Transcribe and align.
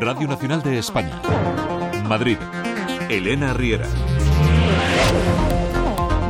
Radio 0.00 0.28
Nacional 0.28 0.62
de 0.62 0.78
España. 0.78 1.20
Madrid. 2.08 2.38
Elena 3.08 3.52
Riera. 3.52 3.86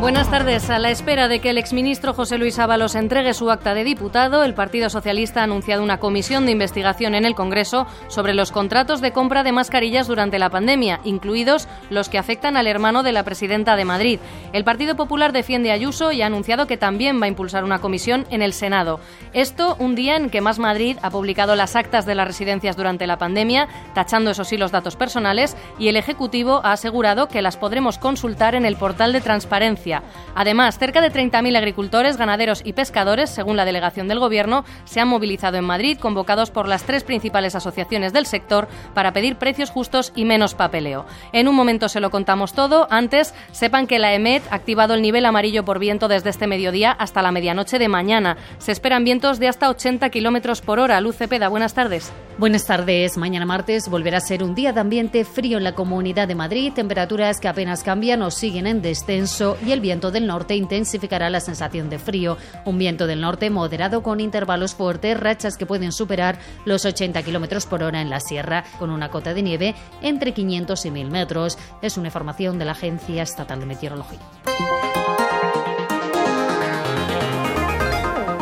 Buenas 0.00 0.30
tardes. 0.30 0.70
A 0.70 0.78
la 0.78 0.90
espera 0.90 1.26
de 1.26 1.40
que 1.40 1.50
el 1.50 1.58
exministro 1.58 2.14
José 2.14 2.38
Luis 2.38 2.60
Ábalos 2.60 2.94
entregue 2.94 3.34
su 3.34 3.50
acta 3.50 3.74
de 3.74 3.82
diputado, 3.82 4.44
el 4.44 4.54
Partido 4.54 4.88
Socialista 4.90 5.40
ha 5.40 5.44
anunciado 5.44 5.82
una 5.82 5.98
comisión 5.98 6.46
de 6.46 6.52
investigación 6.52 7.16
en 7.16 7.24
el 7.24 7.34
Congreso 7.34 7.84
sobre 8.06 8.32
los 8.32 8.52
contratos 8.52 9.00
de 9.00 9.10
compra 9.10 9.42
de 9.42 9.50
mascarillas 9.50 10.06
durante 10.06 10.38
la 10.38 10.50
pandemia, 10.50 11.00
incluidos 11.02 11.66
los 11.90 12.08
que 12.08 12.16
afectan 12.16 12.56
al 12.56 12.68
hermano 12.68 13.02
de 13.02 13.10
la 13.10 13.24
presidenta 13.24 13.74
de 13.74 13.84
Madrid. 13.84 14.20
El 14.52 14.62
Partido 14.62 14.94
Popular 14.94 15.32
defiende 15.32 15.72
Ayuso 15.72 16.12
y 16.12 16.22
ha 16.22 16.26
anunciado 16.26 16.68
que 16.68 16.76
también 16.76 17.20
va 17.20 17.24
a 17.24 17.30
impulsar 17.30 17.64
una 17.64 17.80
comisión 17.80 18.24
en 18.30 18.40
el 18.40 18.52
Senado. 18.52 19.00
Esto 19.32 19.74
un 19.80 19.96
día 19.96 20.14
en 20.14 20.30
que 20.30 20.40
Más 20.40 20.60
Madrid 20.60 20.96
ha 21.02 21.10
publicado 21.10 21.56
las 21.56 21.74
actas 21.74 22.06
de 22.06 22.14
las 22.14 22.28
residencias 22.28 22.76
durante 22.76 23.08
la 23.08 23.18
pandemia, 23.18 23.66
tachando 23.94 24.30
eso 24.30 24.44
sí 24.44 24.56
los 24.58 24.70
datos 24.70 24.94
personales, 24.94 25.56
y 25.76 25.88
el 25.88 25.96
Ejecutivo 25.96 26.60
ha 26.62 26.70
asegurado 26.72 27.26
que 27.26 27.42
las 27.42 27.56
podremos 27.56 27.98
consultar 27.98 28.54
en 28.54 28.64
el 28.64 28.76
portal 28.76 29.12
de 29.12 29.20
transparencia 29.20 29.87
Además, 30.34 30.78
cerca 30.78 31.00
de 31.00 31.12
30.000 31.12 31.56
agricultores, 31.56 32.16
ganaderos 32.16 32.62
y 32.64 32.72
pescadores, 32.72 33.30
según 33.30 33.56
la 33.56 33.64
delegación 33.64 34.08
del 34.08 34.18
Gobierno, 34.18 34.64
se 34.84 35.00
han 35.00 35.08
movilizado 35.08 35.56
en 35.56 35.64
Madrid, 35.64 35.98
convocados 35.98 36.50
por 36.50 36.68
las 36.68 36.84
tres 36.84 37.04
principales 37.04 37.54
asociaciones 37.54 38.12
del 38.12 38.26
sector 38.26 38.68
para 38.94 39.12
pedir 39.12 39.36
precios 39.36 39.70
justos 39.70 40.12
y 40.14 40.24
menos 40.24 40.54
papeleo. 40.54 41.06
En 41.32 41.48
un 41.48 41.54
momento 41.54 41.88
se 41.88 42.00
lo 42.00 42.10
contamos 42.10 42.52
todo. 42.52 42.86
Antes, 42.90 43.34
sepan 43.52 43.86
que 43.86 43.98
la 43.98 44.14
EMET 44.14 44.42
ha 44.50 44.56
activado 44.56 44.94
el 44.94 45.02
nivel 45.02 45.26
amarillo 45.26 45.64
por 45.64 45.78
viento 45.78 46.08
desde 46.08 46.30
este 46.30 46.46
mediodía 46.46 46.92
hasta 46.92 47.22
la 47.22 47.32
medianoche 47.32 47.78
de 47.78 47.88
mañana. 47.88 48.36
Se 48.58 48.72
esperan 48.72 49.04
vientos 49.04 49.38
de 49.38 49.48
hasta 49.48 49.70
80 49.70 50.08
kilómetros 50.10 50.60
por 50.60 50.78
hora. 50.78 51.00
Luz 51.00 51.16
Cepeda, 51.16 51.48
buenas 51.48 51.74
tardes. 51.74 52.12
Buenas 52.38 52.66
tardes. 52.66 53.16
Mañana 53.16 53.46
martes 53.46 53.88
volverá 53.88 54.18
a 54.18 54.20
ser 54.20 54.42
un 54.44 54.54
día 54.54 54.72
de 54.72 54.80
ambiente 54.80 55.24
frío 55.24 55.58
en 55.58 55.64
la 55.64 55.74
Comunidad 55.74 56.28
de 56.28 56.34
Madrid. 56.34 56.72
Temperaturas 56.72 57.40
que 57.40 57.48
apenas 57.48 57.82
cambian 57.82 58.22
o 58.22 58.30
siguen 58.30 58.66
en 58.66 58.82
descenso 58.82 59.56
y 59.66 59.72
el 59.72 59.77
el 59.78 59.82
viento 59.82 60.10
del 60.10 60.26
norte 60.26 60.56
intensificará 60.56 61.30
la 61.30 61.38
sensación 61.38 61.88
de 61.88 62.00
frío. 62.00 62.36
Un 62.64 62.78
viento 62.78 63.06
del 63.06 63.20
norte 63.20 63.48
moderado 63.48 64.02
con 64.02 64.18
intervalos 64.18 64.74
fuertes, 64.74 65.18
rachas 65.18 65.56
que 65.56 65.66
pueden 65.66 65.92
superar 65.92 66.36
los 66.64 66.84
80 66.84 67.22
km 67.22 67.64
por 67.66 67.84
hora 67.84 68.02
en 68.02 68.10
la 68.10 68.18
sierra, 68.18 68.64
con 68.80 68.90
una 68.90 69.08
cota 69.08 69.34
de 69.34 69.42
nieve 69.42 69.74
entre 70.02 70.32
500 70.32 70.84
y 70.84 70.90
1000 70.90 71.10
metros. 71.12 71.58
Es 71.80 71.96
una 71.96 72.08
información 72.08 72.58
de 72.58 72.64
la 72.64 72.72
Agencia 72.72 73.22
Estatal 73.22 73.60
de 73.60 73.66
Meteorología. 73.66 74.18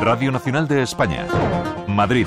Radio 0.01 0.33
Nacional 0.33 0.67
de 0.69 0.83
España. 0.83 1.27
Madrid. 1.87 2.27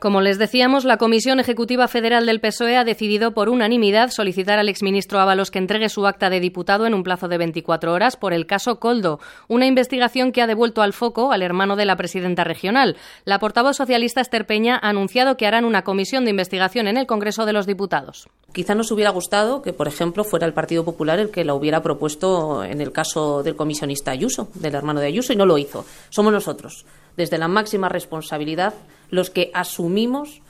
Como 0.00 0.20
les 0.20 0.38
decíamos, 0.38 0.84
la 0.84 0.96
Comisión 0.96 1.40
Ejecutiva 1.40 1.88
Federal 1.88 2.24
del 2.24 2.40
PSOE 2.40 2.76
ha 2.76 2.84
decidido 2.84 3.32
por 3.32 3.48
unanimidad 3.48 4.10
solicitar 4.10 4.60
al 4.60 4.68
exministro 4.68 5.18
Ábalos 5.18 5.50
que 5.50 5.58
entregue 5.58 5.88
su 5.88 6.06
acta 6.06 6.30
de 6.30 6.38
diputado 6.38 6.86
en 6.86 6.94
un 6.94 7.02
plazo 7.02 7.26
de 7.26 7.36
24 7.36 7.92
horas 7.92 8.16
por 8.16 8.32
el 8.32 8.46
caso 8.46 8.78
Coldo, 8.78 9.18
una 9.48 9.66
investigación 9.66 10.30
que 10.30 10.40
ha 10.40 10.46
devuelto 10.46 10.82
al 10.82 10.92
foco 10.92 11.32
al 11.32 11.42
hermano 11.42 11.74
de 11.74 11.84
la 11.84 11.96
presidenta 11.96 12.44
regional. 12.44 12.96
La 13.24 13.40
portavoz 13.40 13.76
socialista 13.76 14.20
Esther 14.20 14.46
Peña 14.46 14.78
ha 14.80 14.90
anunciado 14.90 15.36
que 15.36 15.48
harán 15.48 15.64
una 15.64 15.82
comisión 15.82 16.24
de 16.24 16.30
investigación 16.30 16.86
en 16.86 16.96
el 16.96 17.08
Congreso 17.08 17.44
de 17.44 17.54
los 17.54 17.66
Diputados. 17.66 18.28
Quizá 18.52 18.76
nos 18.76 18.92
hubiera 18.92 19.10
gustado 19.10 19.62
que, 19.62 19.72
por 19.72 19.88
ejemplo, 19.88 20.22
fuera 20.22 20.46
el 20.46 20.54
Partido 20.54 20.84
Popular 20.84 21.18
el 21.18 21.30
que 21.30 21.44
la 21.44 21.54
hubiera 21.54 21.82
propuesto 21.82 22.62
en 22.62 22.80
el 22.80 22.92
caso 22.92 23.42
del 23.42 23.56
comisionista 23.56 24.12
Ayuso, 24.12 24.48
del 24.54 24.76
hermano 24.76 25.00
de 25.00 25.08
Ayuso, 25.08 25.32
y 25.32 25.36
no 25.36 25.44
lo 25.44 25.58
hizo. 25.58 25.84
Somos 26.08 26.32
nosotros, 26.32 26.86
desde 27.16 27.36
la 27.36 27.48
máxima 27.48 27.88
responsabilidad, 27.88 28.74
los 29.10 29.30
que 29.30 29.50
asumimos 29.54 30.42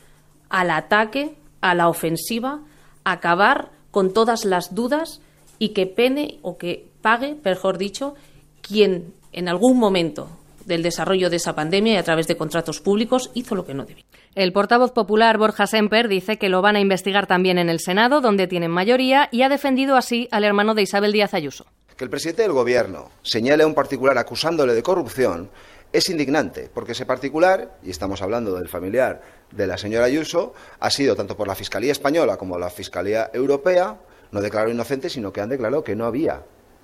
al 0.49 0.71
ataque, 0.71 1.37
a 1.61 1.75
la 1.75 1.89
ofensiva, 1.89 2.61
acabar 3.05 3.71
con 3.91 4.13
todas 4.13 4.45
las 4.45 4.75
dudas 4.75 5.21
y 5.59 5.71
que 5.71 5.87
pene 5.87 6.39
o 6.43 6.59
que 6.59 6.89
pague, 7.03 7.37
mejor 7.45 7.79
dicho, 7.79 8.15
quien 8.61 9.15
en 9.33 9.49
algún 9.49 9.79
momento 9.79 10.29
del 10.65 10.83
desarrollo 10.83 11.31
de 11.31 11.37
esa 11.37 11.55
pandemia 11.55 11.95
y 11.95 11.97
a 11.97 12.03
través 12.03 12.27
de 12.27 12.37
contratos 12.37 12.81
públicos 12.81 13.31
hizo 13.35 13.55
lo 13.55 13.65
que 13.65 13.75
no 13.75 13.85
debía. 13.85 14.05
El 14.35 14.53
portavoz 14.53 14.93
popular 14.93 15.39
Borja 15.39 15.67
Semper 15.67 16.09
dice 16.09 16.37
que 16.37 16.51
lo 16.51 16.63
van 16.63 16.77
a 16.77 16.81
investigar 16.81 17.27
también 17.27 17.59
en 17.59 17.71
el 17.71 17.81
Senado, 17.81 18.21
donde 18.21 18.47
tienen 18.47 18.71
mayoría, 18.71 19.29
y 19.33 19.43
ha 19.43 19.49
defendido 19.49 19.97
así 19.97 20.29
al 20.31 20.45
hermano 20.45 20.75
de 20.75 20.83
Isabel 20.83 21.13
Díaz 21.13 21.35
Ayuso. 21.35 21.67
Que 21.97 22.05
el 22.05 22.11
presidente 22.11 22.43
del 22.43 22.53
Gobierno 22.53 23.11
señale 23.23 23.65
a 23.65 23.67
un 23.67 23.75
particular 23.75 24.19
acusándole 24.19 24.75
de 24.75 24.83
corrupción 24.83 25.51
es 25.93 26.09
indignante, 26.11 26.71
porque 26.73 26.93
ese 26.93 27.07
particular, 27.07 27.79
y 27.83 27.91
estamos 27.91 28.23
hablando 28.23 28.55
del 28.55 28.69
familiar 28.69 29.23
de 29.51 29.67
la 29.67 29.79
señora 29.79 30.07
Ayuso, 30.07 30.53
ha 30.81 30.91
sido 30.91 31.17
tanto 31.17 31.37
por 31.37 31.49
la 31.49 31.55
Fiscalía 31.55 31.93
Española 31.93 32.37
como 32.37 32.59
la 32.59 32.71
Fiscalía 32.71 33.31
Europea, 33.33 33.99
no 34.31 34.41
declarado 34.41 34.71
inocente, 34.71 35.09
sino 35.09 35.33
que 35.33 35.41
han 35.41 35.49
declarado 35.49 35.85
que 35.85 35.97
no 35.97 36.05
había 36.05 36.43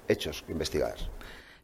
hechos 0.09 0.42
que 0.42 0.53
investigar. 0.53 0.94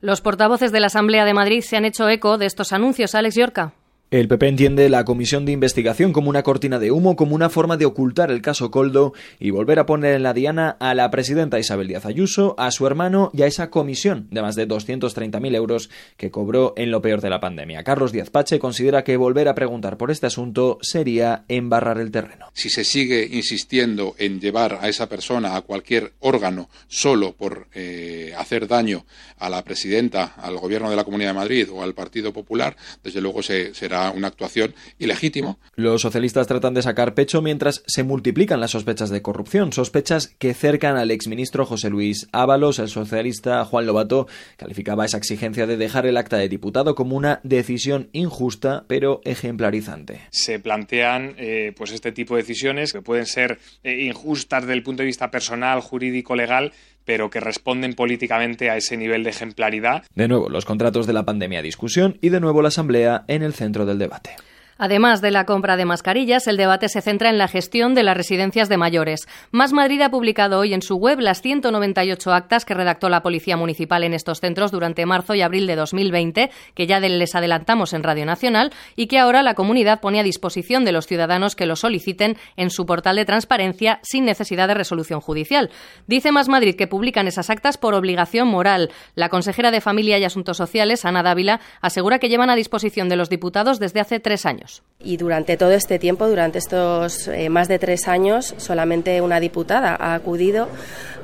Los 0.00 0.20
portavoces 0.20 0.72
de 0.72 0.80
la 0.80 0.86
Asamblea 0.86 1.24
de 1.24 1.34
Madrid 1.34 1.62
se 1.62 1.76
han 1.76 1.84
hecho 1.84 2.08
eco 2.08 2.38
de 2.38 2.46
estos 2.46 2.72
anuncios. 2.72 3.14
Alex 3.14 3.34
Yorca. 3.34 3.74
El 4.10 4.26
PP 4.26 4.48
entiende 4.48 4.88
la 4.88 5.04
comisión 5.04 5.46
de 5.46 5.52
investigación 5.52 6.12
como 6.12 6.30
una 6.30 6.42
cortina 6.42 6.80
de 6.80 6.90
humo, 6.90 7.14
como 7.14 7.36
una 7.36 7.48
forma 7.48 7.76
de 7.76 7.84
ocultar 7.84 8.32
el 8.32 8.42
caso 8.42 8.72
Coldo 8.72 9.12
y 9.38 9.50
volver 9.50 9.78
a 9.78 9.86
poner 9.86 10.16
en 10.16 10.24
la 10.24 10.34
diana 10.34 10.76
a 10.80 10.94
la 10.94 11.08
presidenta 11.12 11.60
Isabel 11.60 11.86
Díaz 11.86 12.06
Ayuso, 12.06 12.56
a 12.58 12.72
su 12.72 12.88
hermano 12.88 13.30
y 13.32 13.42
a 13.42 13.46
esa 13.46 13.70
comisión 13.70 14.26
de 14.32 14.42
más 14.42 14.56
de 14.56 14.66
230.000 14.66 15.54
euros 15.54 15.90
que 16.16 16.32
cobró 16.32 16.74
en 16.76 16.90
lo 16.90 17.00
peor 17.00 17.20
de 17.20 17.30
la 17.30 17.38
pandemia. 17.38 17.84
Carlos 17.84 18.10
Díaz 18.10 18.30
Pache 18.30 18.58
considera 18.58 19.04
que 19.04 19.16
volver 19.16 19.46
a 19.46 19.54
preguntar 19.54 19.96
por 19.96 20.10
este 20.10 20.26
asunto 20.26 20.78
sería 20.82 21.44
embarrar 21.46 22.00
el 22.00 22.10
terreno. 22.10 22.46
Si 22.52 22.68
se 22.68 22.82
sigue 22.82 23.28
insistiendo 23.30 24.16
en 24.18 24.40
llevar 24.40 24.80
a 24.80 24.88
esa 24.88 25.08
persona 25.08 25.54
a 25.54 25.60
cualquier 25.60 26.14
órgano 26.18 26.68
solo 26.88 27.34
por 27.34 27.68
eh, 27.74 28.34
hacer 28.36 28.66
daño 28.66 29.06
a 29.38 29.48
la 29.48 29.62
presidenta, 29.62 30.34
al 30.36 30.56
gobierno 30.56 30.90
de 30.90 30.96
la 30.96 31.04
Comunidad 31.04 31.30
de 31.30 31.38
Madrid 31.38 31.68
o 31.72 31.84
al 31.84 31.94
Partido 31.94 32.32
Popular, 32.32 32.76
desde 33.04 33.20
luego 33.20 33.40
se, 33.40 33.72
será 33.72 33.99
una 34.14 34.28
actuación 34.28 34.74
ilegítima. 34.98 35.58
Los 35.74 36.02
socialistas 36.02 36.46
tratan 36.46 36.74
de 36.74 36.82
sacar 36.82 37.14
pecho 37.14 37.42
mientras 37.42 37.82
se 37.86 38.02
multiplican 38.02 38.60
las 38.60 38.70
sospechas 38.70 39.10
de 39.10 39.22
corrupción, 39.22 39.72
sospechas 39.72 40.28
que 40.38 40.54
cercan 40.54 40.96
al 40.96 41.10
exministro 41.10 41.66
José 41.66 41.90
Luis 41.90 42.28
Ábalos. 42.32 42.78
El 42.78 42.88
socialista 42.88 43.64
Juan 43.64 43.86
Lobato 43.86 44.26
calificaba 44.56 45.04
esa 45.04 45.18
exigencia 45.18 45.66
de 45.66 45.76
dejar 45.76 46.06
el 46.06 46.16
acta 46.16 46.38
de 46.38 46.48
diputado 46.48 46.94
como 46.94 47.16
una 47.16 47.40
decisión 47.42 48.08
injusta 48.12 48.84
pero 48.86 49.20
ejemplarizante. 49.24 50.22
Se 50.30 50.58
plantean 50.58 51.34
eh, 51.36 51.72
pues 51.76 51.92
este 51.92 52.12
tipo 52.12 52.36
de 52.36 52.42
decisiones 52.42 52.92
que 52.92 53.02
pueden 53.02 53.26
ser 53.26 53.58
eh, 53.82 54.04
injustas 54.04 54.62
desde 54.62 54.74
el 54.74 54.82
punto 54.82 55.02
de 55.02 55.06
vista 55.06 55.30
personal, 55.30 55.80
jurídico, 55.80 56.34
legal, 56.34 56.72
pero 57.10 57.28
que 57.28 57.40
responden 57.40 57.94
políticamente 57.94 58.70
a 58.70 58.76
ese 58.76 58.96
nivel 58.96 59.24
de 59.24 59.30
ejemplaridad. 59.30 60.04
De 60.14 60.28
nuevo, 60.28 60.48
los 60.48 60.64
contratos 60.64 61.08
de 61.08 61.12
la 61.12 61.24
pandemia 61.24 61.60
discusión 61.60 62.18
y 62.20 62.28
de 62.28 62.38
nuevo 62.38 62.62
la 62.62 62.68
Asamblea 62.68 63.24
en 63.26 63.42
el 63.42 63.52
centro 63.52 63.84
del 63.84 63.98
debate. 63.98 64.36
Además 64.82 65.20
de 65.20 65.30
la 65.30 65.44
compra 65.44 65.76
de 65.76 65.84
mascarillas, 65.84 66.46
el 66.46 66.56
debate 66.56 66.88
se 66.88 67.02
centra 67.02 67.28
en 67.28 67.36
la 67.36 67.48
gestión 67.48 67.94
de 67.94 68.02
las 68.02 68.16
residencias 68.16 68.70
de 68.70 68.78
mayores. 68.78 69.28
Más 69.50 69.74
Madrid 69.74 70.00
ha 70.00 70.10
publicado 70.10 70.58
hoy 70.58 70.72
en 70.72 70.80
su 70.80 70.96
web 70.96 71.20
las 71.20 71.42
198 71.42 72.32
actas 72.32 72.64
que 72.64 72.72
redactó 72.72 73.10
la 73.10 73.22
Policía 73.22 73.58
Municipal 73.58 74.04
en 74.04 74.14
estos 74.14 74.40
centros 74.40 74.70
durante 74.70 75.04
marzo 75.04 75.34
y 75.34 75.42
abril 75.42 75.66
de 75.66 75.76
2020, 75.76 76.50
que 76.74 76.86
ya 76.86 76.98
les 76.98 77.34
adelantamos 77.34 77.92
en 77.92 78.02
Radio 78.02 78.24
Nacional 78.24 78.72
y 78.96 79.06
que 79.06 79.18
ahora 79.18 79.42
la 79.42 79.52
comunidad 79.52 80.00
pone 80.00 80.18
a 80.18 80.22
disposición 80.22 80.86
de 80.86 80.92
los 80.92 81.06
ciudadanos 81.06 81.56
que 81.56 81.66
lo 81.66 81.76
soliciten 81.76 82.38
en 82.56 82.70
su 82.70 82.86
portal 82.86 83.16
de 83.16 83.26
transparencia 83.26 84.00
sin 84.02 84.24
necesidad 84.24 84.66
de 84.66 84.72
resolución 84.72 85.20
judicial. 85.20 85.68
Dice 86.06 86.32
Más 86.32 86.48
Madrid 86.48 86.74
que 86.74 86.86
publican 86.86 87.28
esas 87.28 87.50
actas 87.50 87.76
por 87.76 87.92
obligación 87.92 88.48
moral. 88.48 88.90
La 89.14 89.28
consejera 89.28 89.72
de 89.72 89.82
Familia 89.82 90.16
y 90.16 90.24
Asuntos 90.24 90.56
Sociales, 90.56 91.04
Ana 91.04 91.22
Dávila, 91.22 91.60
asegura 91.82 92.18
que 92.18 92.30
llevan 92.30 92.48
a 92.48 92.56
disposición 92.56 93.10
de 93.10 93.16
los 93.16 93.28
diputados 93.28 93.78
desde 93.78 94.00
hace 94.00 94.20
tres 94.20 94.46
años. 94.46 94.69
Y 95.02 95.16
durante 95.16 95.56
todo 95.56 95.72
este 95.72 95.98
tiempo, 95.98 96.28
durante 96.28 96.58
estos 96.58 97.26
eh, 97.28 97.48
más 97.48 97.68
de 97.68 97.78
tres 97.78 98.06
años, 98.06 98.54
solamente 98.58 99.22
una 99.22 99.40
diputada 99.40 99.96
ha 99.98 100.14
acudido 100.14 100.68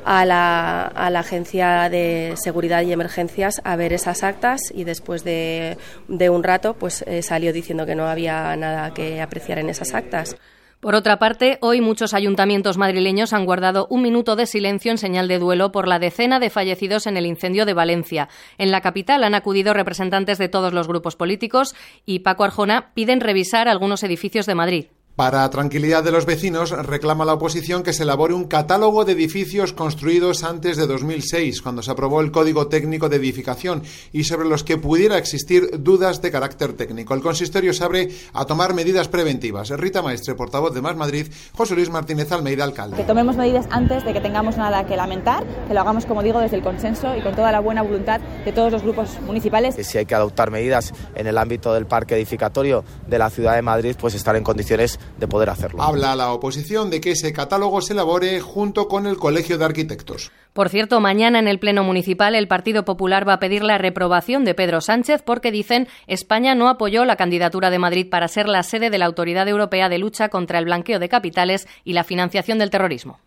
a 0.06 0.24
la, 0.24 0.86
Agencia 1.18 1.90
de 1.90 2.34
Seguridad 2.36 2.82
y 2.82 2.92
Emergencias 2.92 3.60
a 3.64 3.76
ver 3.76 3.92
esas 3.92 4.22
actas 4.22 4.60
y 4.72 4.84
después 4.84 5.24
de, 5.24 5.76
de 6.08 6.30
un 6.30 6.42
rato 6.42 6.74
pues 6.74 7.02
eh, 7.06 7.22
salió 7.22 7.52
diciendo 7.52 7.84
que 7.84 7.94
no 7.94 8.06
había 8.06 8.54
nada 8.56 8.94
que 8.94 9.20
apreciar 9.20 9.58
en 9.58 9.68
esas 9.68 9.92
actas. 9.92 10.36
Por 10.80 10.94
otra 10.94 11.18
parte, 11.18 11.58
hoy 11.62 11.80
muchos 11.80 12.12
ayuntamientos 12.12 12.76
madrileños 12.76 13.32
han 13.32 13.46
guardado 13.46 13.86
un 13.90 14.02
minuto 14.02 14.36
de 14.36 14.46
silencio 14.46 14.92
en 14.92 14.98
señal 14.98 15.26
de 15.26 15.38
duelo 15.38 15.72
por 15.72 15.88
la 15.88 15.98
decena 15.98 16.38
de 16.38 16.50
fallecidos 16.50 17.06
en 17.06 17.16
el 17.16 17.26
incendio 17.26 17.64
de 17.64 17.72
Valencia. 17.72 18.28
En 18.58 18.70
la 18.70 18.82
capital 18.82 19.24
han 19.24 19.34
acudido 19.34 19.72
representantes 19.72 20.38
de 20.38 20.48
todos 20.48 20.74
los 20.74 20.86
grupos 20.86 21.16
políticos 21.16 21.74
y 22.04 22.20
Paco 22.20 22.44
Arjona 22.44 22.92
piden 22.94 23.20
revisar 23.20 23.68
algunos 23.68 24.02
edificios 24.02 24.44
de 24.46 24.54
Madrid. 24.54 24.86
Para 25.16 25.48
tranquilidad 25.48 26.04
de 26.04 26.12
los 26.12 26.26
vecinos, 26.26 26.72
reclama 26.72 27.24
la 27.24 27.32
oposición 27.32 27.82
que 27.82 27.94
se 27.94 28.02
elabore 28.02 28.34
un 28.34 28.44
catálogo 28.44 29.06
de 29.06 29.12
edificios 29.12 29.72
construidos 29.72 30.44
antes 30.44 30.76
de 30.76 30.86
2006, 30.86 31.62
cuando 31.62 31.80
se 31.80 31.90
aprobó 31.90 32.20
el 32.20 32.30
Código 32.30 32.68
Técnico 32.68 33.08
de 33.08 33.16
Edificación, 33.16 33.82
y 34.12 34.24
sobre 34.24 34.46
los 34.46 34.62
que 34.62 34.76
pudiera 34.76 35.16
existir 35.16 35.82
dudas 35.82 36.20
de 36.20 36.30
carácter 36.30 36.74
técnico. 36.74 37.14
El 37.14 37.22
consistorio 37.22 37.72
se 37.72 37.82
abre 37.82 38.10
a 38.34 38.44
tomar 38.44 38.74
medidas 38.74 39.08
preventivas. 39.08 39.70
Rita 39.70 40.02
Maestre, 40.02 40.34
portavoz 40.34 40.74
de 40.74 40.82
Más 40.82 40.96
Madrid, 40.96 41.28
José 41.54 41.74
Luis 41.76 41.88
Martínez 41.88 42.30
Almeida, 42.30 42.64
alcalde. 42.64 42.98
Que 42.98 43.04
tomemos 43.04 43.38
medidas 43.38 43.66
antes 43.70 44.04
de 44.04 44.12
que 44.12 44.20
tengamos 44.20 44.58
nada 44.58 44.84
que 44.84 44.98
lamentar, 44.98 45.44
que 45.66 45.72
lo 45.72 45.80
hagamos, 45.80 46.04
como 46.04 46.22
digo, 46.22 46.40
desde 46.40 46.56
el 46.56 46.62
consenso 46.62 47.16
y 47.16 47.22
con 47.22 47.34
toda 47.34 47.50
la 47.52 47.60
buena 47.60 47.80
voluntad 47.80 48.20
de 48.44 48.52
todos 48.52 48.70
los 48.70 48.82
grupos 48.82 49.18
municipales. 49.22 49.76
Si 49.80 49.96
hay 49.96 50.04
que 50.04 50.14
adoptar 50.14 50.50
medidas 50.50 50.92
en 51.14 51.26
el 51.26 51.38
ámbito 51.38 51.72
del 51.72 51.86
parque 51.86 52.16
edificatorio 52.16 52.84
de 53.06 53.18
la 53.18 53.30
ciudad 53.30 53.54
de 53.54 53.62
Madrid, 53.62 53.96
pues 53.98 54.12
estar 54.12 54.36
en 54.36 54.44
condiciones 54.44 55.00
de 55.18 55.28
poder 55.28 55.50
hacerlo. 55.50 55.82
Habla 55.82 56.16
la 56.16 56.32
oposición 56.32 56.90
de 56.90 57.00
que 57.00 57.12
ese 57.12 57.32
catálogo 57.32 57.80
se 57.80 57.92
elabore 57.92 58.40
junto 58.40 58.88
con 58.88 59.06
el 59.06 59.16
Colegio 59.16 59.58
de 59.58 59.64
Arquitectos. 59.64 60.30
Por 60.52 60.68
cierto, 60.68 61.00
mañana 61.00 61.38
en 61.38 61.48
el 61.48 61.58
Pleno 61.58 61.84
Municipal 61.84 62.34
el 62.34 62.48
Partido 62.48 62.84
Popular 62.84 63.28
va 63.28 63.34
a 63.34 63.38
pedir 63.38 63.62
la 63.62 63.78
reprobación 63.78 64.44
de 64.44 64.54
Pedro 64.54 64.80
Sánchez 64.80 65.22
porque 65.22 65.52
dicen 65.52 65.88
España 66.06 66.54
no 66.54 66.68
apoyó 66.68 67.04
la 67.04 67.16
candidatura 67.16 67.70
de 67.70 67.78
Madrid 67.78 68.08
para 68.08 68.28
ser 68.28 68.48
la 68.48 68.62
sede 68.62 68.90
de 68.90 68.98
la 68.98 69.06
Autoridad 69.06 69.48
Europea 69.48 69.88
de 69.88 69.98
Lucha 69.98 70.28
contra 70.28 70.58
el 70.58 70.64
Blanqueo 70.64 70.98
de 70.98 71.08
Capitales 71.08 71.68
y 71.84 71.92
la 71.92 72.04
financiación 72.04 72.58
del 72.58 72.70
terrorismo. 72.70 73.18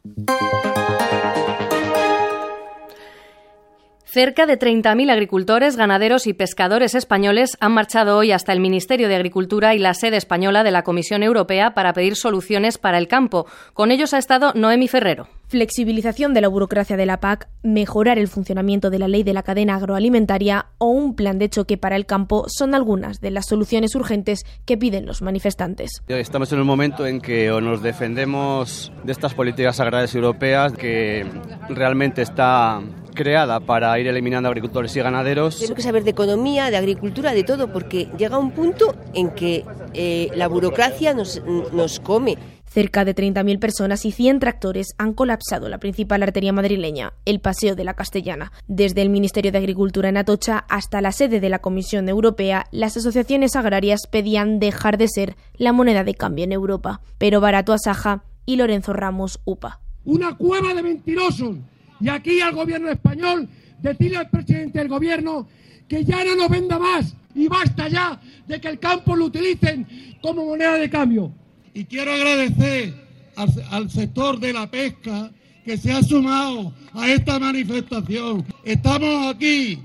Cerca 4.11 4.47
de 4.47 4.57
30.000 4.57 5.11
agricultores, 5.11 5.75
ganaderos 5.75 6.25
y 6.25 6.33
pescadores 6.33 6.95
españoles 6.95 7.55
han 7.59 7.73
marchado 7.73 8.17
hoy 8.17 8.31
hasta 8.31 8.53
el 8.53 8.59
Ministerio 8.59 9.07
de 9.07 9.13
Agricultura 9.13 9.75
y 9.75 9.77
la 9.77 9.93
sede 9.93 10.17
española 10.17 10.63
de 10.63 10.71
la 10.71 10.81
Comisión 10.81 11.21
Europea 11.21 11.75
para 11.75 11.93
pedir 11.93 12.15
soluciones 12.15 12.79
para 12.79 12.97
el 12.97 13.07
campo. 13.07 13.45
Con 13.75 13.91
ellos 13.91 14.15
ha 14.15 14.17
estado 14.17 14.51
Noemi 14.55 14.87
Ferrero. 14.87 15.27
Flexibilización 15.47 16.33
de 16.33 16.41
la 16.41 16.47
burocracia 16.47 16.97
de 16.97 17.05
la 17.05 17.19
PAC, 17.19 17.49
mejorar 17.61 18.17
el 18.17 18.27
funcionamiento 18.27 18.89
de 18.89 18.97
la 18.97 19.07
ley 19.07 19.21
de 19.21 19.33
la 19.33 19.43
cadena 19.43 19.75
agroalimentaria 19.75 20.65
o 20.79 20.87
un 20.87 21.15
plan 21.15 21.37
de 21.37 21.49
choque 21.49 21.77
para 21.77 21.95
el 21.95 22.07
campo 22.07 22.45
son 22.47 22.73
algunas 22.73 23.21
de 23.21 23.29
las 23.29 23.45
soluciones 23.45 23.93
urgentes 23.93 24.43
que 24.65 24.75
piden 24.75 25.05
los 25.05 25.21
manifestantes. 25.21 26.01
Estamos 26.07 26.51
en 26.51 26.59
un 26.59 26.65
momento 26.65 27.05
en 27.05 27.21
que 27.21 27.51
o 27.51 27.61
nos 27.61 27.83
defendemos 27.83 28.91
de 29.03 29.11
estas 29.11 29.35
políticas 29.35 29.79
agrarias 29.79 30.15
europeas 30.15 30.73
que 30.73 31.27
realmente 31.69 32.23
está 32.23 32.81
creada 33.19 33.59
para 33.59 33.99
ir 33.99 34.07
eliminando 34.07 34.47
agricultores 34.47 34.95
y 34.95 35.01
ganaderos. 35.01 35.57
Tenemos 35.57 35.75
que 35.75 35.81
saber 35.81 36.05
de 36.05 36.11
economía, 36.11 36.71
de 36.71 36.77
agricultura, 36.77 37.33
de 37.33 37.43
todo, 37.43 37.69
porque 37.73 38.07
llega 38.17 38.37
un 38.37 38.51
punto 38.51 38.95
en 39.13 39.31
que 39.31 39.65
eh, 39.93 40.29
la 40.35 40.47
burocracia 40.47 41.13
nos, 41.13 41.41
nos 41.73 41.99
come. 41.99 42.37
Cerca 42.63 43.03
de 43.03 43.13
30.000 43.13 43.59
personas 43.59 44.05
y 44.05 44.13
100 44.13 44.39
tractores 44.39 44.93
han 44.97 45.13
colapsado 45.13 45.67
la 45.67 45.79
principal 45.79 46.23
arteria 46.23 46.53
madrileña, 46.53 47.11
el 47.25 47.41
Paseo 47.41 47.75
de 47.75 47.83
la 47.83 47.93
Castellana. 47.95 48.53
Desde 48.67 49.01
el 49.01 49.09
Ministerio 49.09 49.51
de 49.51 49.57
Agricultura 49.57 50.07
en 50.07 50.15
Atocha 50.15 50.65
hasta 50.69 51.01
la 51.01 51.11
sede 51.11 51.41
de 51.41 51.49
la 51.49 51.59
Comisión 51.59 52.07
Europea, 52.07 52.67
las 52.71 52.95
asociaciones 52.95 53.57
agrarias 53.57 54.07
pedían 54.09 54.59
dejar 54.59 54.97
de 54.97 55.09
ser 55.09 55.35
la 55.57 55.73
moneda 55.73 56.05
de 56.05 56.15
cambio 56.15 56.45
en 56.45 56.53
Europa. 56.53 57.01
Pero 57.17 57.41
Barato 57.41 57.73
Asaja 57.73 58.23
y 58.45 58.55
Lorenzo 58.55 58.93
Ramos 58.93 59.41
UPA. 59.43 59.81
Una 60.05 60.37
cueva 60.37 60.73
de 60.73 60.83
mentirosos 60.83 61.57
y 61.99 62.09
aquí 62.09 62.41
al 62.41 62.53
gobierno 62.53 62.89
español 62.89 63.47
decirle 63.81 64.17
al 64.17 64.29
presidente 64.29 64.79
del 64.79 64.87
gobierno 64.87 65.47
que 65.87 66.03
ya 66.03 66.23
no 66.23 66.35
nos 66.35 66.49
venda 66.49 66.77
más 66.77 67.15
y 67.35 67.47
basta 67.47 67.87
ya 67.87 68.19
de 68.47 68.59
que 68.59 68.67
el 68.67 68.79
campo 68.79 69.15
lo 69.15 69.25
utilicen 69.25 69.87
como 70.21 70.45
moneda 70.45 70.73
de 70.75 70.89
cambio. 70.89 71.31
Y 71.73 71.85
quiero 71.85 72.11
agradecer 72.11 72.93
al, 73.35 73.49
al 73.71 73.89
sector 73.89 74.39
de 74.39 74.53
la 74.53 74.69
pesca 74.69 75.31
que 75.63 75.77
se 75.77 75.91
ha 75.91 76.01
sumado 76.01 76.73
a 76.93 77.09
esta 77.09 77.39
manifestación. 77.39 78.45
Estamos 78.63 79.33
aquí 79.33 79.79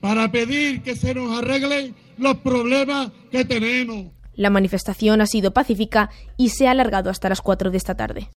para 0.00 0.30
pedir 0.30 0.82
que 0.82 0.96
se 0.96 1.14
nos 1.14 1.36
arreglen 1.38 1.94
los 2.18 2.36
problemas 2.38 3.10
que 3.30 3.44
tenemos. 3.44 4.06
La 4.34 4.50
manifestación 4.50 5.20
ha 5.20 5.26
sido 5.26 5.52
pacífica 5.52 6.10
y 6.36 6.50
se 6.50 6.68
ha 6.68 6.72
alargado 6.72 7.10
hasta 7.10 7.28
las 7.28 7.40
4 7.40 7.70
de 7.70 7.76
esta 7.76 7.96
tarde. 7.96 8.28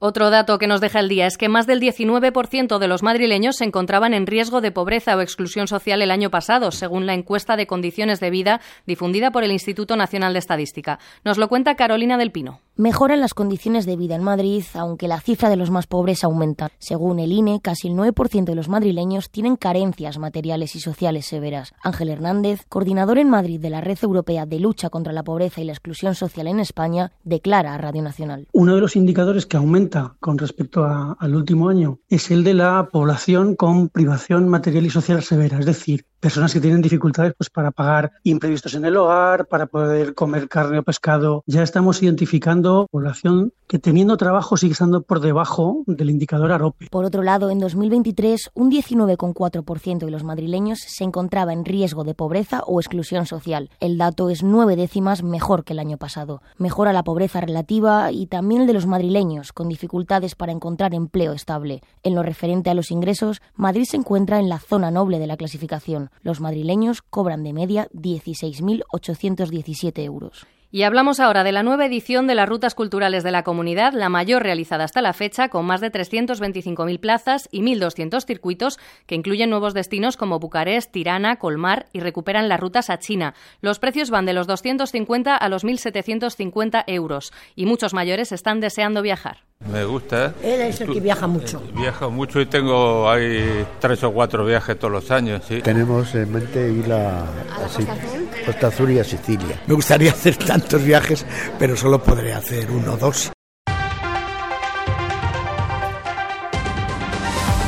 Otro 0.00 0.30
dato 0.30 0.58
que 0.58 0.68
nos 0.68 0.80
deja 0.80 1.00
el 1.00 1.08
día 1.08 1.26
es 1.26 1.36
que 1.36 1.48
más 1.48 1.66
del 1.66 1.80
19% 1.80 2.78
de 2.78 2.86
los 2.86 3.02
madrileños 3.02 3.56
se 3.56 3.64
encontraban 3.64 4.14
en 4.14 4.28
riesgo 4.28 4.60
de 4.60 4.70
pobreza 4.70 5.16
o 5.16 5.20
exclusión 5.20 5.66
social 5.66 6.02
el 6.02 6.12
año 6.12 6.30
pasado, 6.30 6.70
según 6.70 7.04
la 7.04 7.14
encuesta 7.14 7.56
de 7.56 7.66
condiciones 7.66 8.20
de 8.20 8.30
vida 8.30 8.60
difundida 8.86 9.32
por 9.32 9.42
el 9.42 9.50
Instituto 9.50 9.96
Nacional 9.96 10.34
de 10.34 10.38
Estadística. 10.38 11.00
Nos 11.24 11.36
lo 11.36 11.48
cuenta 11.48 11.74
Carolina 11.74 12.16
del 12.16 12.30
Pino. 12.30 12.60
Mejoran 12.80 13.18
las 13.18 13.34
condiciones 13.34 13.86
de 13.86 13.96
vida 13.96 14.14
en 14.14 14.22
Madrid, 14.22 14.62
aunque 14.74 15.08
la 15.08 15.20
cifra 15.20 15.50
de 15.50 15.56
los 15.56 15.68
más 15.68 15.88
pobres 15.88 16.22
aumenta. 16.22 16.70
Según 16.78 17.18
el 17.18 17.32
INE, 17.32 17.60
casi 17.60 17.88
el 17.88 17.94
9% 17.94 18.44
de 18.44 18.54
los 18.54 18.68
madrileños 18.68 19.30
tienen 19.30 19.56
carencias 19.56 20.16
materiales 20.18 20.76
y 20.76 20.78
sociales 20.78 21.26
severas. 21.26 21.74
Ángel 21.82 22.08
Hernández, 22.08 22.60
coordinador 22.68 23.18
en 23.18 23.30
Madrid 23.30 23.58
de 23.58 23.70
la 23.70 23.80
Red 23.80 23.98
Europea 24.02 24.46
de 24.46 24.60
Lucha 24.60 24.90
contra 24.90 25.12
la 25.12 25.24
Pobreza 25.24 25.60
y 25.60 25.64
la 25.64 25.72
Exclusión 25.72 26.14
Social 26.14 26.46
en 26.46 26.60
España, 26.60 27.10
declara 27.24 27.74
a 27.74 27.78
Radio 27.78 28.00
Nacional. 28.00 28.46
Uno 28.52 28.76
de 28.76 28.80
los 28.80 28.94
indicadores 28.94 29.44
que 29.44 29.56
aumenta 29.56 30.14
con 30.20 30.38
respecto 30.38 30.84
al 30.84 31.34
último 31.34 31.70
año 31.70 31.98
es 32.08 32.30
el 32.30 32.44
de 32.44 32.54
la 32.54 32.90
población 32.92 33.56
con 33.56 33.88
privación 33.88 34.48
material 34.48 34.86
y 34.86 34.90
social 34.90 35.24
severa, 35.24 35.58
es 35.58 35.66
decir, 35.66 36.04
personas 36.20 36.52
que 36.52 36.60
tienen 36.60 36.82
dificultades 36.82 37.34
pues, 37.36 37.50
para 37.50 37.70
pagar 37.70 38.12
imprevistos 38.22 38.74
en 38.74 38.84
el 38.84 38.96
hogar, 38.96 39.46
para 39.46 39.66
poder 39.66 40.14
comer 40.14 40.48
carne 40.48 40.78
o 40.78 40.82
pescado. 40.82 41.42
Ya 41.46 41.62
estamos 41.62 42.02
identificando 42.02 42.86
población 42.90 43.52
que 43.66 43.78
teniendo 43.78 44.16
trabajo 44.16 44.56
sigue 44.56 44.72
estando 44.72 45.02
por 45.02 45.20
debajo 45.20 45.82
del 45.86 46.10
indicador 46.10 46.52
AROPE. 46.52 46.88
Por 46.90 47.04
otro 47.04 47.22
lado, 47.22 47.50
en 47.50 47.58
2023, 47.58 48.50
un 48.54 48.70
19,4% 48.70 49.98
de 50.06 50.10
los 50.10 50.24
madrileños 50.24 50.78
se 50.80 51.04
encontraba 51.04 51.52
en 51.52 51.66
riesgo 51.66 52.02
de 52.02 52.14
pobreza 52.14 52.62
o 52.66 52.80
exclusión 52.80 53.26
social. 53.26 53.70
El 53.80 53.98
dato 53.98 54.30
es 54.30 54.42
nueve 54.42 54.74
décimas 54.74 55.22
mejor 55.22 55.64
que 55.64 55.74
el 55.74 55.78
año 55.78 55.98
pasado. 55.98 56.40
Mejora 56.56 56.94
la 56.94 57.04
pobreza 57.04 57.42
relativa 57.42 58.10
y 58.10 58.26
también 58.26 58.62
el 58.62 58.66
de 58.66 58.72
los 58.72 58.86
madrileños, 58.86 59.52
con 59.52 59.68
dificultades 59.68 60.34
para 60.34 60.52
encontrar 60.52 60.94
empleo 60.94 61.32
estable. 61.32 61.82
En 62.02 62.14
lo 62.14 62.22
referente 62.22 62.70
a 62.70 62.74
los 62.74 62.90
ingresos, 62.90 63.42
Madrid 63.54 63.84
se 63.84 63.98
encuentra 63.98 64.38
en 64.38 64.48
la 64.48 64.58
zona 64.58 64.90
noble 64.90 65.18
de 65.18 65.26
la 65.26 65.36
clasificación. 65.36 66.07
Los 66.22 66.40
madrileños 66.40 67.02
cobran 67.02 67.42
de 67.42 67.52
media 67.52 67.88
16.817 67.92 70.04
euros. 70.04 70.46
Y 70.70 70.82
hablamos 70.82 71.18
ahora 71.18 71.44
de 71.44 71.52
la 71.52 71.62
nueva 71.62 71.86
edición 71.86 72.26
de 72.26 72.34
las 72.34 72.46
Rutas 72.46 72.74
Culturales 72.74 73.24
de 73.24 73.30
la 73.30 73.42
Comunidad, 73.42 73.94
la 73.94 74.10
mayor 74.10 74.42
realizada 74.42 74.84
hasta 74.84 75.00
la 75.00 75.14
fecha, 75.14 75.48
con 75.48 75.64
más 75.64 75.80
de 75.80 75.90
325.000 75.90 77.00
plazas 77.00 77.48
y 77.50 77.62
1.200 77.62 78.26
circuitos 78.26 78.78
que 79.06 79.14
incluyen 79.14 79.48
nuevos 79.48 79.72
destinos 79.72 80.18
como 80.18 80.38
Bucarest, 80.38 80.92
Tirana, 80.92 81.36
Colmar 81.36 81.86
y 81.94 82.00
recuperan 82.00 82.50
las 82.50 82.60
rutas 82.60 82.90
a 82.90 82.98
China. 82.98 83.32
Los 83.62 83.78
precios 83.78 84.10
van 84.10 84.26
de 84.26 84.34
los 84.34 84.46
250 84.46 85.34
a 85.34 85.48
los 85.48 85.64
1.750 85.64 86.84
euros 86.86 87.32
y 87.56 87.64
muchos 87.64 87.94
mayores 87.94 88.32
están 88.32 88.60
deseando 88.60 89.00
viajar. 89.00 89.47
Me 89.66 89.84
gusta. 89.84 90.34
Él 90.42 90.60
es 90.62 90.80
el 90.80 90.92
que 90.92 91.00
viaja 91.00 91.26
mucho. 91.26 91.60
Viajo 91.74 92.10
mucho 92.10 92.40
y 92.40 92.46
tengo 92.46 93.10
hay 93.10 93.66
tres 93.80 94.02
o 94.04 94.12
cuatro 94.12 94.44
viajes 94.44 94.78
todos 94.78 94.92
los 94.92 95.10
años. 95.10 95.42
¿sí? 95.46 95.60
Tenemos 95.60 96.14
en 96.14 96.32
mente 96.32 96.72
ir 96.72 96.90
a, 96.92 97.22
¿A 97.22 97.60
la 97.60 97.68
sí, 97.68 97.84
Costa 97.84 97.92
Azul? 97.92 98.28
Costa 98.46 98.66
Azul 98.68 98.90
y 98.92 98.98
a 99.00 99.04
Sicilia. 99.04 99.60
Me 99.66 99.74
gustaría 99.74 100.10
hacer 100.12 100.36
tantos 100.36 100.82
viajes, 100.82 101.26
pero 101.58 101.76
solo 101.76 102.02
podré 102.02 102.32
hacer 102.32 102.70
uno 102.70 102.94
o 102.94 102.96
dos. 102.96 103.30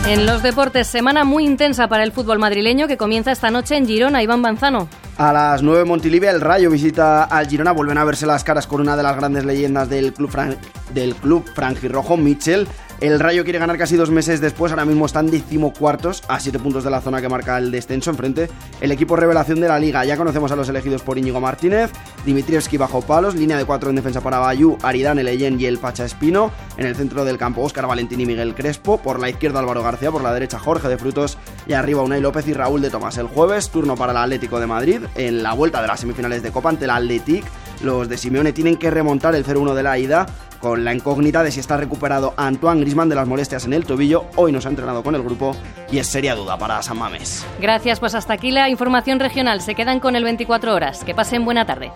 En 0.07 0.27
los 0.27 0.43
deportes, 0.43 0.87
semana 0.89 1.25
muy 1.25 1.45
intensa 1.45 1.87
para 1.87 2.03
el 2.03 2.13
fútbol 2.13 2.39
madrileño 2.39 2.89
que 2.89 2.97
comienza 2.97 3.31
esta 3.31 3.51
noche 3.51 3.77
en 3.77 3.87
Girona. 3.87 4.23
Iván 4.23 4.43
Banzano. 4.43 4.89
A 5.21 5.35
las 5.35 5.63
9 5.63 5.85
Montilivia, 5.85 6.31
el 6.31 6.41
Rayo 6.41 6.71
visita 6.71 7.25
al 7.25 7.47
Girona. 7.47 7.73
Vuelven 7.73 7.99
a 7.99 8.05
verse 8.05 8.25
las 8.25 8.43
caras 8.43 8.67
con 8.67 8.81
una 8.81 8.97
de 8.97 9.03
las 9.03 9.15
grandes 9.17 9.45
leyendas 9.45 9.87
del 9.91 10.15
club, 10.15 10.31
fran 10.31 10.57
del 10.95 11.15
club 11.15 11.45
franjirrojo, 11.55 12.17
Mitchell. 12.17 12.67
El 13.01 13.19
Rayo 13.19 13.45
quiere 13.45 13.59
ganar 13.59 13.79
casi 13.79 13.97
dos 13.97 14.11
meses 14.11 14.43
después. 14.43 14.73
Ahora 14.73 14.85
mismo 14.85 15.07
están 15.07 15.31
decimocuartos 15.31 16.23
a 16.29 16.39
7 16.39 16.59
puntos 16.59 16.85
de 16.85 16.91
la 16.91 17.01
zona 17.01 17.23
que 17.23 17.31
marca 17.31 17.57
el 17.57 17.71
descenso. 17.71 18.11
Enfrente, 18.11 18.51
el 18.83 18.93
equipo 18.93 19.17
revelación 19.17 19.59
de 19.59 19.69
la 19.69 19.79
liga. 19.79 20.05
Ya 20.05 20.19
conocemos 20.19 20.53
a 20.53 20.57
los 20.57 20.69
elegidos 20.69 21.01
por 21.01 21.17
Íñigo 21.17 21.41
Martínez, 21.41 21.91
Dimitrievski 22.27 22.77
bajo 22.77 23.01
palos, 23.01 23.35
línea 23.35 23.57
de 23.57 23.65
4 23.65 23.89
en 23.89 23.97
defensa 23.97 24.21
para 24.21 24.39
Bayú, 24.39 24.77
Aridane 24.83 25.25
Leyen 25.25 25.59
y 25.59 25.65
el 25.65 25.79
Pacha 25.79 26.05
Espino. 26.05 26.51
En 26.77 26.85
el 26.85 26.95
centro 26.95 27.25
del 27.25 27.39
campo, 27.39 27.63
Óscar 27.63 27.87
Valentín 27.87 28.21
y 28.21 28.27
Miguel 28.27 28.55
Crespo. 28.55 28.99
Por 28.99 29.19
la 29.19 29.31
izquierda, 29.31 29.61
Álvaro 29.61 29.83
García. 29.83 30.11
Por 30.11 30.23
la 30.23 30.35
derecha, 30.35 30.59
Jorge 30.59 30.89
de 30.89 30.99
Frutos. 30.99 31.39
Y 31.67 31.73
arriba, 31.73 32.03
Unai 32.03 32.21
López 32.21 32.47
y 32.49 32.53
Raúl 32.53 32.83
de 32.83 32.91
Tomás. 32.91 33.17
El 33.17 33.29
jueves, 33.29 33.71
turno 33.71 33.97
para 33.97 34.13
el 34.13 34.19
Atlético 34.19 34.61
de 34.61 34.67
Madrid. 34.67 35.01
En 35.15 35.43
la 35.43 35.55
vuelta 35.55 35.81
de 35.81 35.89
las 35.89 36.01
semifinales 36.01 36.43
de 36.43 36.53
Copa 36.53 36.69
ante 36.69 36.85
el 36.85 36.91
Athletic. 36.91 37.47
Los 37.83 38.11
de 38.11 38.19
Simeone 38.19 38.53
tienen 38.53 38.77
que 38.77 38.91
remontar 38.91 39.35
el 39.35 39.43
0-1 39.47 39.73
de 39.73 39.83
la 39.83 39.99
ida 39.99 40.27
con 40.61 40.85
la 40.85 40.95
incógnita 40.95 41.43
de 41.43 41.51
si 41.51 41.61
está 41.61 41.77
recuperado 41.77 42.35
Antoine 42.37 42.81
Grisman 42.83 43.09
de 43.09 43.15
las 43.15 43.27
molestias 43.27 43.65
en 43.65 43.73
el 43.73 43.85
tobillo. 43.85 44.27
Hoy 44.37 44.53
nos 44.53 44.67
ha 44.67 44.69
entrenado 44.69 45.03
con 45.03 45.15
el 45.15 45.23
grupo 45.23 45.57
y 45.91 45.99
es 45.99 46.07
seria 46.07 46.35
duda 46.35 46.59
para 46.59 46.83
San 46.83 46.99
Mamés. 46.99 47.45
Gracias, 47.61 48.01
pues 48.01 48.15
hasta 48.15 48.35
aquí 48.35 48.51
la 48.51 48.69
información 48.69 49.19
regional. 49.19 49.61
Se 49.61 49.75
quedan 49.75 50.01
con 50.01 50.17
el 50.17 50.25
24 50.25 50.75
horas. 50.75 51.05
Que 51.05 51.15
pasen 51.15 51.45
buena 51.45 51.67
tarde. 51.67 51.91